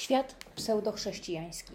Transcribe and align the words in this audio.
Świat 0.00 0.36
pseudochrześcijański. 0.56 1.72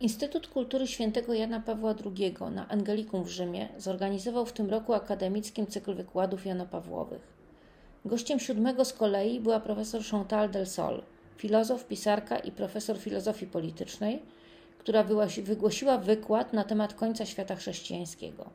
Instytut 0.00 0.48
Kultury 0.48 0.86
Świętego 0.86 1.34
Jana 1.34 1.60
Pawła 1.60 1.94
II 2.04 2.34
na 2.50 2.68
Angelikum 2.68 3.24
w 3.24 3.28
Rzymie 3.28 3.68
zorganizował 3.78 4.46
w 4.46 4.52
tym 4.52 4.70
roku 4.70 4.94
akademickim 4.94 5.66
cykl 5.66 5.94
wykładów 5.94 6.46
janopawłowych. 6.46 7.22
Gościem 8.04 8.40
siódmego 8.40 8.84
z 8.84 8.92
kolei 8.92 9.40
była 9.40 9.60
profesor 9.60 10.02
Chantal 10.04 10.50
del 10.50 10.66
Sol, 10.66 11.02
filozof, 11.36 11.86
pisarka 11.86 12.38
i 12.38 12.52
profesor 12.52 12.98
filozofii 12.98 13.46
politycznej, 13.46 14.22
która 14.78 15.04
wygłosiła 15.42 15.98
wykład 15.98 16.52
na 16.52 16.64
temat 16.64 16.94
końca 16.94 17.26
świata 17.26 17.56
chrześcijańskiego. 17.56 18.50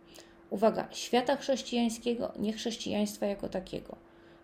Uwaga, 0.50 0.88
świata 0.91 1.36
chrześcijańskiego, 1.36 2.32
nie 2.39 2.54
chrześcijaństwa 2.54 3.26
jako 3.26 3.50
takiego. 3.50 3.96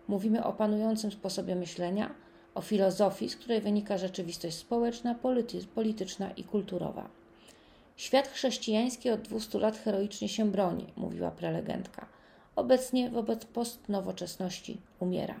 Mówimy 0.08 0.44
o 0.44 0.52
panującym 0.52 1.12
sposobie 1.12 1.56
myślenia– 1.56 2.14
o 2.56 2.60
filozofii, 2.60 3.28
z 3.28 3.36
której 3.36 3.60
wynika 3.60 3.98
rzeczywistość 3.98 4.56
społeczna, 4.56 5.14
polity, 5.14 5.66
polityczna 5.74 6.30
i 6.30 6.44
kulturowa. 6.44 7.08
Świat 7.96 8.28
chrześcijański 8.28 9.10
od 9.10 9.20
200 9.20 9.58
lat 9.58 9.76
heroicznie 9.76 10.28
się 10.28 10.50
broni, 10.50 10.86
mówiła 10.96 11.30
prelegentka. 11.30 12.06
Obecnie 12.56 13.10
wobec 13.10 13.44
postnowoczesności 13.44 14.76
umiera. 15.00 15.34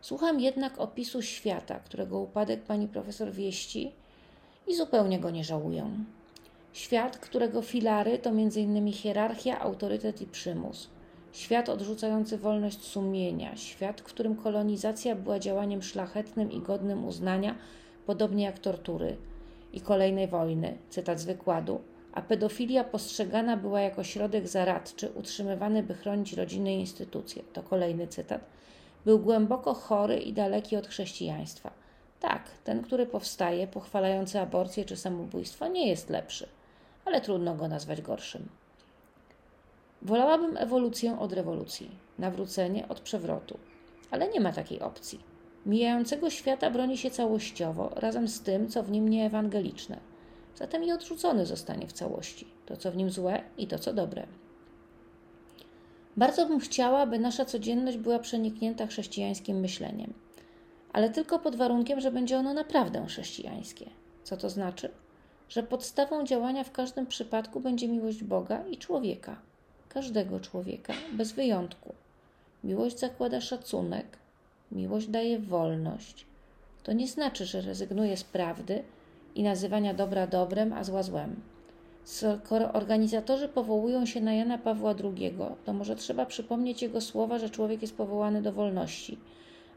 Słucham 0.00 0.40
jednak 0.40 0.78
opisu 0.78 1.22
świata, 1.22 1.80
którego 1.80 2.18
upadek 2.18 2.62
pani 2.62 2.88
profesor 2.88 3.32
wieści 3.32 3.92
i 4.66 4.74
zupełnie 4.74 5.18
go 5.18 5.30
nie 5.30 5.44
żałuję. 5.44 5.90
Świat, 6.72 7.18
którego 7.18 7.62
filary 7.62 8.18
to 8.18 8.30
m.in. 8.30 8.92
hierarchia, 8.92 9.60
autorytet 9.60 10.22
i 10.22 10.26
przymus– 10.26 10.88
Świat 11.34 11.68
odrzucający 11.68 12.38
wolność 12.38 12.82
sumienia, 12.82 13.56
świat, 13.56 14.00
w 14.00 14.04
którym 14.04 14.36
kolonizacja 14.36 15.14
była 15.14 15.38
działaniem 15.38 15.82
szlachetnym 15.82 16.52
i 16.52 16.60
godnym 16.60 17.04
uznania, 17.04 17.54
podobnie 18.06 18.44
jak 18.44 18.58
tortury 18.58 19.16
i 19.72 19.80
kolejnej 19.80 20.28
wojny, 20.28 20.78
cytat 20.90 21.20
z 21.20 21.24
wykładu, 21.24 21.80
a 22.12 22.22
pedofilia 22.22 22.84
postrzegana 22.84 23.56
była 23.56 23.80
jako 23.80 24.04
środek 24.04 24.48
zaradczy, 24.48 25.10
utrzymywany, 25.14 25.82
by 25.82 25.94
chronić 25.94 26.32
rodziny 26.32 26.74
i 26.74 26.80
instytucje. 26.80 27.42
To 27.52 27.62
kolejny 27.62 28.06
cytat. 28.06 28.40
Był 29.04 29.18
głęboko 29.18 29.74
chory 29.74 30.16
i 30.16 30.32
daleki 30.32 30.76
od 30.76 30.86
chrześcijaństwa. 30.86 31.70
Tak, 32.20 32.42
ten, 32.64 32.82
który 32.82 33.06
powstaje, 33.06 33.66
pochwalający 33.66 34.40
aborcję 34.40 34.84
czy 34.84 34.96
samobójstwo, 34.96 35.68
nie 35.68 35.88
jest 35.88 36.10
lepszy, 36.10 36.48
ale 37.04 37.20
trudno 37.20 37.54
go 37.54 37.68
nazwać 37.68 38.02
gorszym. 38.02 38.48
Wolałabym 40.04 40.56
ewolucję 40.56 41.18
od 41.18 41.32
rewolucji, 41.32 41.90
nawrócenie 42.18 42.88
od 42.88 43.00
przewrotu, 43.00 43.58
ale 44.10 44.28
nie 44.28 44.40
ma 44.40 44.52
takiej 44.52 44.80
opcji. 44.80 45.20
Mijającego 45.66 46.30
świata 46.30 46.70
broni 46.70 46.98
się 46.98 47.10
całościowo, 47.10 47.92
razem 47.96 48.28
z 48.28 48.40
tym, 48.40 48.68
co 48.68 48.82
w 48.82 48.90
nim 48.90 49.08
nieewangeliczne. 49.08 50.00
Zatem 50.56 50.84
i 50.84 50.92
odrzucony 50.92 51.46
zostanie 51.46 51.86
w 51.86 51.92
całości 51.92 52.46
to, 52.66 52.76
co 52.76 52.92
w 52.92 52.96
nim 52.96 53.10
złe 53.10 53.42
i 53.58 53.66
to, 53.66 53.78
co 53.78 53.92
dobre. 53.92 54.26
Bardzo 56.16 56.46
bym 56.46 56.60
chciała, 56.60 57.06
by 57.06 57.18
nasza 57.18 57.44
codzienność 57.44 57.96
była 57.96 58.18
przeniknięta 58.18 58.86
chrześcijańskim 58.86 59.60
myśleniem, 59.60 60.12
ale 60.92 61.10
tylko 61.10 61.38
pod 61.38 61.56
warunkiem, 61.56 62.00
że 62.00 62.10
będzie 62.10 62.38
ono 62.38 62.54
naprawdę 62.54 63.06
chrześcijańskie. 63.06 63.90
Co 64.24 64.36
to 64.36 64.50
znaczy? 64.50 64.90
Że 65.48 65.62
podstawą 65.62 66.24
działania 66.24 66.64
w 66.64 66.72
każdym 66.72 67.06
przypadku 67.06 67.60
będzie 67.60 67.88
miłość 67.88 68.24
Boga 68.24 68.66
i 68.66 68.78
człowieka 68.78 69.36
każdego 69.94 70.40
człowieka, 70.40 70.92
bez 71.12 71.32
wyjątku. 71.32 71.94
Miłość 72.64 72.98
zakłada 72.98 73.40
szacunek, 73.40 74.06
miłość 74.72 75.06
daje 75.06 75.38
wolność. 75.38 76.26
To 76.82 76.92
nie 76.92 77.08
znaczy, 77.08 77.46
że 77.46 77.60
rezygnuje 77.60 78.16
z 78.16 78.24
prawdy 78.24 78.82
i 79.34 79.42
nazywania 79.42 79.94
dobra 79.94 80.26
dobrem, 80.26 80.72
a 80.72 80.84
zła 80.84 81.02
złem. 81.02 81.36
Skoro 82.04 82.72
organizatorzy 82.72 83.48
powołują 83.48 84.06
się 84.06 84.20
na 84.20 84.34
Jana 84.34 84.58
Pawła 84.58 84.94
II, 85.04 85.34
to 85.64 85.72
może 85.72 85.96
trzeba 85.96 86.26
przypomnieć 86.26 86.82
jego 86.82 87.00
słowa, 87.00 87.38
że 87.38 87.50
człowiek 87.50 87.82
jest 87.82 87.96
powołany 87.96 88.42
do 88.42 88.52
wolności. 88.52 89.18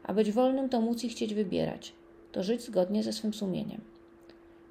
A 0.02 0.14
być 0.14 0.32
wolnym 0.32 0.68
to 0.68 0.80
móc 0.80 1.04
i 1.04 1.08
chcieć 1.08 1.34
wybierać, 1.34 1.92
to 2.32 2.42
żyć 2.42 2.62
zgodnie 2.62 3.02
ze 3.02 3.12
swym 3.12 3.34
sumieniem. 3.34 3.80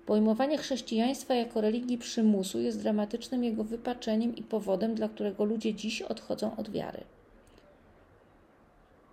Pojmowanie 0.08 0.58
chrześcijaństwa 0.58 1.36
jako 1.36 1.62
religii 1.62 1.98
przymusu 1.98 2.60
jest 2.60 2.82
dramatycznym 2.82 3.44
jego 3.44 3.64
wypaczeniem 3.64 4.36
i 4.36 4.44
powodem, 4.44 4.96
dla 4.96 5.10
którego 5.10 5.46
ludzie 5.46 5.74
dziś 5.74 6.02
odchodzą 6.02 6.56
od 6.58 6.70
wiary. 6.70 7.04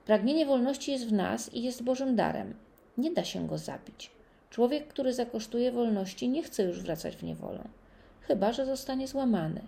Pragnienie 0.07 0.47
wolności 0.47 0.93
jest 0.93 1.07
w 1.07 1.13
nas 1.13 1.55
i 1.55 1.63
jest 1.63 1.83
Bożym 1.83 2.17
darem. 2.17 2.55
Nie 2.99 3.11
da 3.11 3.25
się 3.25 3.47
go 3.47 3.59
zabić. 3.59 4.11
Człowiek, 4.51 4.89
który 4.89 5.13
zakosztuje 5.13 5.73
wolności, 5.73 6.29
nie 6.29 6.43
chce 6.43 6.63
już 6.63 6.83
wracać 6.83 7.17
w 7.17 7.23
niewolę, 7.23 7.65
chyba 8.21 8.53
że 8.53 8.67
zostanie 8.67 9.09
złamany. 9.09 9.61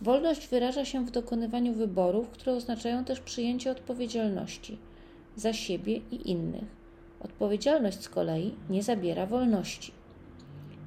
Wolność 0.00 0.48
wyraża 0.48 0.84
się 0.84 1.06
w 1.06 1.10
dokonywaniu 1.10 1.72
wyborów, 1.72 2.28
które 2.28 2.52
oznaczają 2.52 3.04
też 3.04 3.20
przyjęcie 3.20 3.70
odpowiedzialności 3.70 4.78
za 5.36 5.52
siebie 5.52 6.00
i 6.10 6.30
innych. 6.30 6.82
Odpowiedzialność 7.20 8.00
z 8.00 8.08
kolei 8.08 8.54
nie 8.70 8.82
zabiera 8.82 9.26
wolności. 9.26 10.01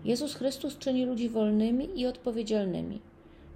Jezus 0.06 0.36
Chrystus 0.36 0.78
czyni 0.78 1.06
ludzi 1.06 1.30
wolnymi 1.30 2.00
i 2.00 2.08
odpowiedzialnymi, 2.08 3.02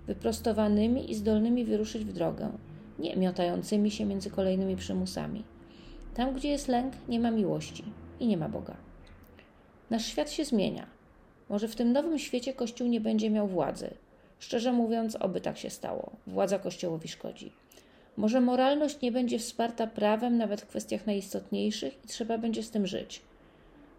wyprostowanymi 0.07 1.11
i 1.11 1.15
zdolnymi 1.15 1.65
wyruszyć 1.65 2.05
w 2.05 2.13
drogę, 2.13 2.51
nie 2.99 3.15
miotającymi 3.15 3.91
się 3.91 4.05
między 4.05 4.29
kolejnymi 4.29 4.75
przymusami. 4.75 5.43
Tam, 6.13 6.33
gdzie 6.33 6.49
jest 6.49 6.67
lęk, 6.67 6.93
nie 7.07 7.19
ma 7.19 7.31
miłości 7.31 7.83
i 8.19 8.27
nie 8.27 8.37
ma 8.37 8.49
Boga. 8.49 8.77
Nasz 9.89 10.05
świat 10.05 10.31
się 10.31 10.45
zmienia. 10.45 10.87
Może 11.49 11.67
w 11.67 11.75
tym 11.75 11.91
nowym 11.91 12.19
świecie 12.19 12.53
Kościół 12.53 12.87
nie 12.87 13.01
będzie 13.01 13.29
miał 13.29 13.47
władzy. 13.47 13.89
Szczerze 14.39 14.73
mówiąc, 14.73 15.15
oby 15.15 15.41
tak 15.41 15.57
się 15.57 15.69
stało. 15.69 16.11
Władza 16.27 16.59
Kościołowi 16.59 17.07
szkodzi. 17.07 17.51
Może 18.17 18.41
moralność 18.41 19.01
nie 19.01 19.11
będzie 19.11 19.39
wsparta 19.39 19.87
prawem 19.87 20.37
nawet 20.37 20.61
w 20.61 20.67
kwestiach 20.67 21.05
najistotniejszych 21.05 22.05
i 22.05 22.07
trzeba 22.07 22.37
będzie 22.37 22.63
z 22.63 22.71
tym 22.71 22.87
żyć. 22.87 23.21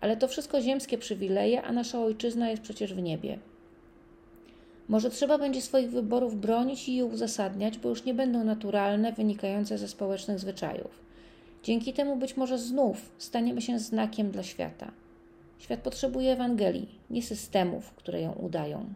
Ale 0.00 0.16
to 0.16 0.28
wszystko 0.28 0.60
ziemskie 0.60 0.98
przywileje, 0.98 1.62
a 1.62 1.72
nasza 1.72 2.00
ojczyzna 2.00 2.50
jest 2.50 2.62
przecież 2.62 2.94
w 2.94 3.02
niebie. 3.02 3.38
Może 4.88 5.10
trzeba 5.10 5.38
będzie 5.38 5.62
swoich 5.62 5.90
wyborów 5.90 6.40
bronić 6.40 6.88
i 6.88 6.96
je 6.96 7.04
uzasadniać, 7.04 7.78
bo 7.78 7.88
już 7.88 8.04
nie 8.04 8.14
będą 8.14 8.44
naturalne, 8.44 9.12
wynikające 9.12 9.78
ze 9.78 9.88
społecznych 9.88 10.38
zwyczajów. 10.38 11.00
Dzięki 11.62 11.92
temu 11.92 12.16
być 12.16 12.36
może 12.36 12.58
znów 12.58 13.10
staniemy 13.18 13.62
się 13.62 13.78
znakiem 13.78 14.30
dla 14.30 14.42
świata. 14.42 14.90
Świat 15.58 15.80
potrzebuje 15.80 16.32
Ewangelii, 16.32 16.88
nie 17.10 17.22
systemów, 17.22 17.92
które 17.92 18.20
ją 18.20 18.32
udają. 18.32 18.86